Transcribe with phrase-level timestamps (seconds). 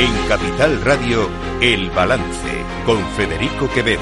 [0.00, 1.28] En Capital Radio,
[1.60, 3.98] El Balance, con Federico Quevedo.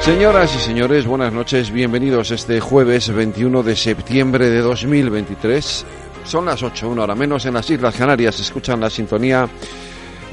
[0.00, 5.86] Señoras y señores, buenas noches, bienvenidos este jueves 21 de septiembre de 2023.
[6.24, 9.48] Son las 8, una hora menos en las Islas Canarias, escuchan la sintonía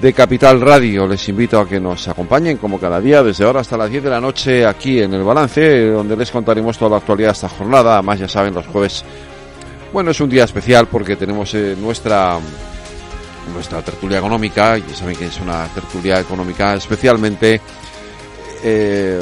[0.02, 1.06] de Capital Radio.
[1.06, 4.10] Les invito a que nos acompañen como cada día desde ahora hasta las 10 de
[4.10, 7.94] la noche aquí en el balance, donde les contaremos toda la actualidad de esta jornada.
[7.94, 9.06] Además, ya saben, los jueves,
[9.96, 12.38] bueno, es un día especial porque tenemos eh, nuestra
[13.54, 17.62] nuestra tertulia económica, y saben que es una tertulia económica especialmente
[18.62, 19.22] eh,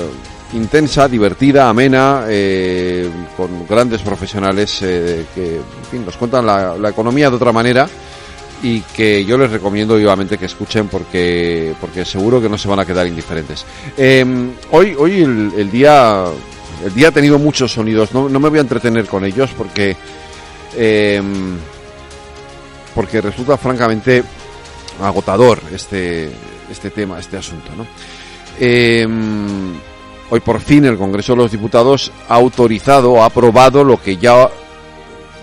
[0.53, 5.61] intensa, divertida, amena, eh, con grandes profesionales que
[6.03, 7.87] nos cuentan la, economía de otra manera
[8.63, 12.79] y que yo les recomiendo vivamente que escuchen porque porque seguro que no se van
[12.79, 13.63] a quedar indiferentes.
[13.95, 14.25] Eh,
[14.71, 16.23] hoy hoy el, el día
[16.83, 18.11] el día ha tenido muchos sonidos.
[18.11, 19.95] No, no me voy a entretener con ellos porque
[20.75, 21.21] eh,
[22.95, 24.23] porque resulta francamente
[25.01, 26.31] agotador este
[26.69, 27.85] este tema, este asunto, ¿no?
[28.59, 29.07] Eh,
[30.29, 34.49] hoy por fin el Congreso de los Diputados ha autorizado, ha aprobado lo que ya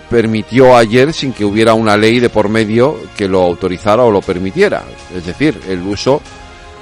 [0.08, 4.20] permitió ayer sin que hubiera una ley de por medio que lo autorizara o lo
[4.20, 4.84] permitiera.
[5.14, 6.20] Es decir, el uso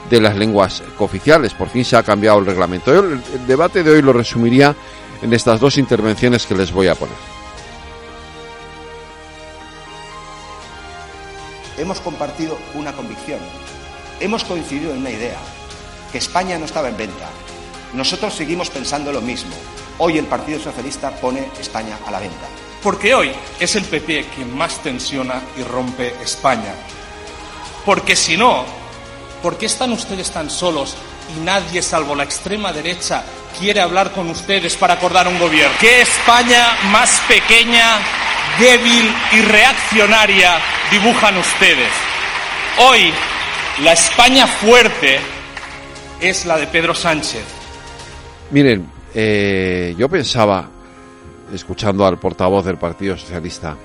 [0.09, 1.53] de las lenguas cooficiales.
[1.53, 2.93] Por fin se ha cambiado el reglamento.
[2.93, 4.75] El debate de hoy lo resumiría
[5.21, 7.38] en estas dos intervenciones que les voy a poner.
[11.79, 13.39] Hemos compartido una convicción.
[14.19, 15.39] Hemos coincidido en una idea,
[16.11, 17.29] que España no estaba en venta.
[17.95, 19.55] Nosotros seguimos pensando lo mismo.
[19.98, 22.48] Hoy el Partido Socialista pone España a la venta.
[22.83, 26.75] Porque hoy es el PP quien más tensiona y rompe España.
[27.85, 28.65] Porque si no,
[29.41, 30.97] ¿por qué están ustedes tan solos
[31.36, 33.23] y nadie, salvo la extrema derecha,
[33.58, 35.77] quiere hablar con ustedes para acordar un gobierno?
[35.81, 37.98] ¿Qué España más pequeña,
[38.59, 40.59] débil y reaccionaria
[40.91, 41.91] dibujan ustedes?
[42.79, 43.13] Hoy,
[43.83, 45.19] la España fuerte
[46.20, 47.45] es la de Pedro Sánchez.
[48.51, 50.69] Miren, eh, yo pensaba,
[51.53, 53.77] escuchando al portavoz del Partido Socialista,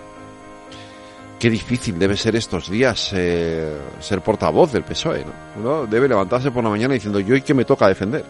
[1.40, 5.26] qué difícil debe ser estos días eh, ser portavoz del PSOE.
[5.26, 5.34] ¿no?
[5.58, 8.24] Uno debe levantarse por la mañana diciendo, yo y qué me toca defender.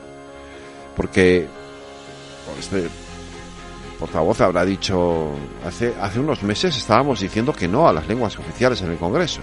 [0.96, 1.48] Porque
[2.60, 2.90] este
[4.00, 5.31] portavoz habrá dicho,
[5.66, 9.42] hace, hace unos meses estábamos diciendo que no a las lenguas oficiales en el Congreso.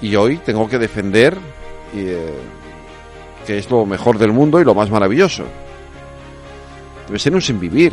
[0.00, 1.38] Y hoy tengo que defender
[1.94, 2.34] eh,
[3.46, 5.44] que es lo mejor del mundo y lo más maravilloso.
[7.06, 7.92] Debe ser un sin vivir.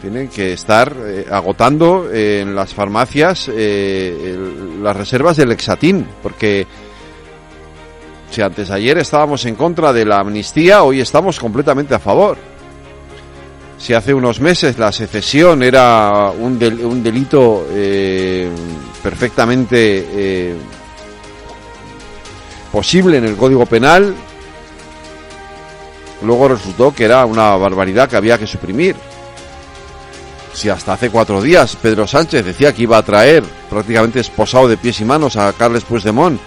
[0.00, 6.66] Tienen que estar eh, agotando eh, en las farmacias las reservas del Lexatín, porque
[8.30, 12.36] si antes ayer estábamos en contra de la amnistía, hoy estamos completamente a favor.
[13.78, 18.48] Si hace unos meses la secesión era un, del, un delito eh,
[19.02, 20.56] perfectamente eh,
[22.72, 24.14] posible en el Código Penal,
[26.22, 28.96] luego resultó que era una barbaridad que había que suprimir.
[30.54, 34.78] Si hasta hace cuatro días Pedro Sánchez decía que iba a traer prácticamente esposado de
[34.78, 36.40] pies y manos a Carles Puigdemont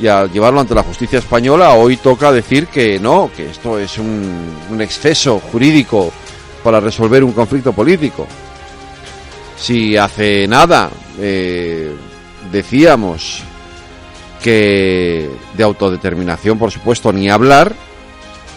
[0.00, 3.96] y a llevarlo ante la justicia española, hoy toca decir que no, que esto es
[3.98, 6.12] un, un exceso jurídico
[6.62, 8.26] para resolver un conflicto político.
[9.56, 11.94] Si hace nada eh,
[12.50, 13.42] decíamos
[14.42, 17.74] que de autodeterminación, por supuesto, ni hablar,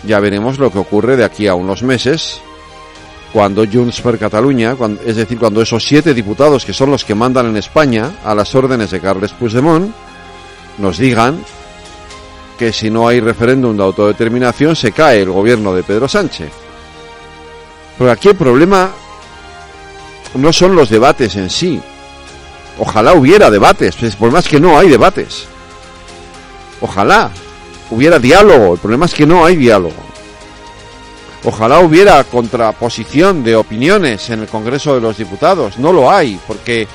[0.03, 2.41] ya veremos lo que ocurre de aquí a unos meses
[3.31, 7.47] cuando Junts per Catalunya, es decir, cuando esos siete diputados que son los que mandan
[7.47, 9.93] en España a las órdenes de Carles Puigdemont,
[10.77, 11.43] nos digan
[12.57, 16.64] que si no hay referéndum de autodeterminación se cae el gobierno de Pedro Sánchez.
[17.97, 18.91] Pero aquí el problema
[20.33, 21.81] no son los debates en sí.
[22.77, 25.47] Ojalá hubiera debates, pues por más que no hay debates.
[26.81, 27.31] Ojalá
[27.89, 29.95] hubiera diálogo, el problema es que no hay diálogo.
[31.45, 36.87] Ojalá hubiera contraposición de opiniones en el Congreso de los Diputados, no lo hay, porque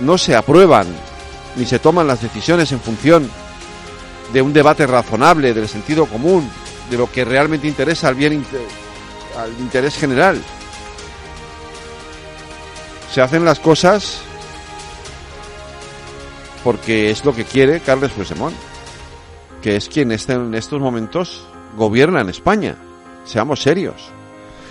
[0.00, 0.86] no se aprueban
[1.56, 3.28] ni se toman las decisiones en función
[4.32, 6.48] de un debate razonable, del sentido común,
[6.90, 8.32] de lo que realmente interesa al bien
[9.38, 10.40] al interés general.
[13.12, 14.22] Se hacen las cosas
[16.64, 18.54] porque es lo que quiere Carles Puigdemont,
[19.60, 21.46] que es quien este, en estos momentos
[21.76, 22.76] gobierna en España.
[23.24, 24.10] Seamos serios.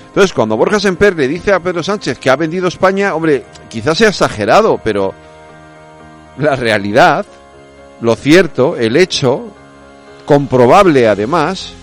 [0.07, 3.97] Entonces, cuando Borja Semper le dice a Pedro Sánchez que ha vendido España, hombre, quizás
[3.97, 5.13] sea exagerado, pero
[6.37, 7.25] la realidad,
[8.01, 9.53] lo cierto, el hecho,
[10.25, 11.73] comprobable además,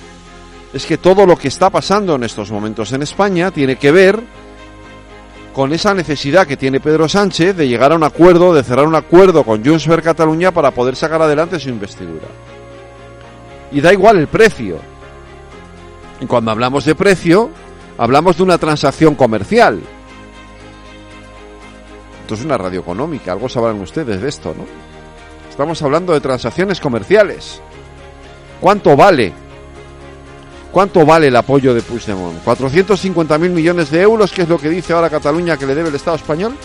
[0.72, 4.22] es que todo lo que está pasando en estos momentos en España tiene que ver
[5.54, 8.94] con esa necesidad que tiene Pedro Sánchez de llegar a un acuerdo, de cerrar un
[8.94, 12.28] acuerdo con Junts per Cataluña para poder sacar adelante su investidura.
[13.72, 14.78] Y da igual el precio.
[16.20, 17.50] Y cuando hablamos de precio,
[17.96, 19.80] hablamos de una transacción comercial.
[22.20, 24.64] Esto es una radio económica, algo sabrán ustedes de esto, ¿no?
[25.48, 27.60] Estamos hablando de transacciones comerciales.
[28.60, 29.32] ¿Cuánto vale?
[30.72, 32.44] ¿Cuánto vale el apoyo de Puigdemont?
[32.44, 35.94] ¿450.000 millones de euros, que es lo que dice ahora Cataluña que le debe el
[35.94, 36.56] Estado español?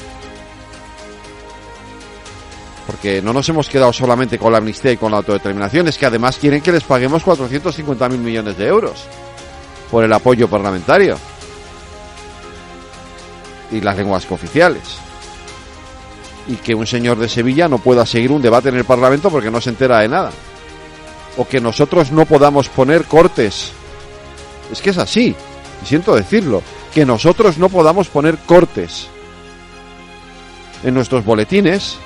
[2.86, 6.06] Porque no nos hemos quedado solamente con la amnistía y con la autodeterminación, es que
[6.06, 9.06] además quieren que les paguemos 450.000 millones de euros
[9.90, 11.18] por el apoyo parlamentario
[13.72, 14.98] y las lenguas cooficiales.
[16.48, 19.50] Y que un señor de Sevilla no pueda seguir un debate en el Parlamento porque
[19.50, 20.32] no se entera de nada.
[21.38, 23.72] O que nosotros no podamos poner cortes.
[24.74, 25.36] Es que es así,
[25.84, 26.64] y siento decirlo,
[26.96, 29.08] que nosotros no podamos poner cortes
[30.84, 31.98] en nuestros boletines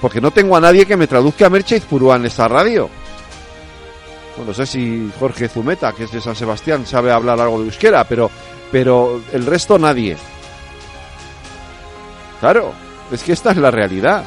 [0.00, 2.88] porque no tengo a nadie que me traduzca a Merche Izpurúa en esta radio.
[4.36, 7.64] Bueno, no sé si Jorge Zumeta, que es de San Sebastián, sabe hablar algo de
[7.64, 8.30] euskera, pero,
[8.70, 10.16] pero el resto nadie.
[12.38, 12.72] Claro,
[13.10, 14.24] es que esta es la realidad.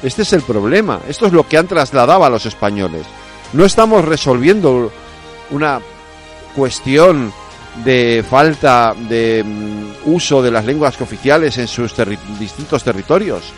[0.00, 1.00] Este es el problema.
[1.08, 3.04] Esto es lo que han trasladado a los españoles.
[3.52, 4.92] No estamos resolviendo
[5.50, 5.80] una
[6.54, 7.32] cuestión
[7.84, 11.94] de falta de mm, uso de las lenguas oficiales en sus
[12.38, 13.52] distintos territorios.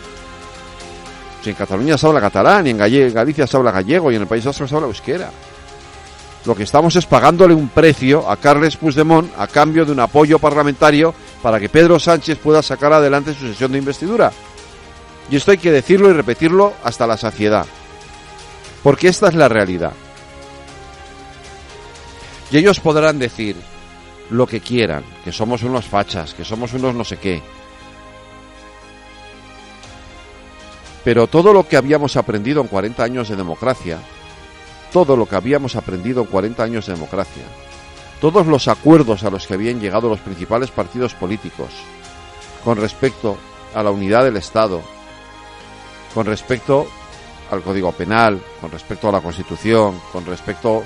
[1.43, 4.27] Si en Cataluña se habla catalán, y en, Galicia se habla gallego, y en el
[4.27, 5.29] País Vasco se habla euskera.
[6.45, 10.39] Lo que estamos es pagándole un precio a Carles Puigdemont a cambio de un apoyo
[10.39, 14.31] parlamentario para que Pedro Sánchez pueda sacar adelante su sesión de investidura.
[15.29, 17.65] Y esto hay que decirlo y repetirlo hasta la saciedad.
[18.83, 19.93] Porque esta es la realidad.
[22.53, 23.57] Y ellos podrán decir
[24.29, 27.41] lo que quieran, que somos unos fachas, que somos unos no sé qué,
[31.03, 33.99] Pero todo lo que habíamos aprendido en 40 años de democracia,
[34.91, 37.43] todo lo que habíamos aprendido en 40 años de democracia,
[38.21, 41.71] todos los acuerdos a los que habían llegado los principales partidos políticos
[42.63, 43.37] con respecto
[43.73, 44.81] a la unidad del Estado,
[46.13, 46.87] con respecto
[47.51, 50.83] al Código Penal, con respecto a la Constitución, con respecto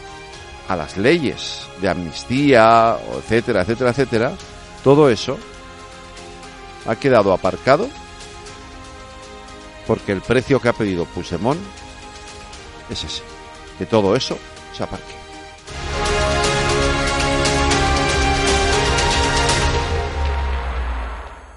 [0.68, 4.34] a las leyes de amnistía, etcétera, etcétera, etcétera,
[4.84, 5.38] todo eso
[6.86, 7.88] ha quedado aparcado
[9.86, 11.60] porque el precio que ha pedido Puigdemont
[12.90, 13.24] es ese,
[13.78, 14.38] que todo eso
[14.74, 15.27] se aparque.